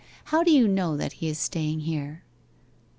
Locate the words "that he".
0.97-1.27